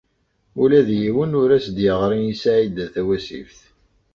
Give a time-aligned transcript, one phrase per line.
[0.61, 3.61] Ula d yiwen ur as-d-yeɣri i Saɛida Tawasift.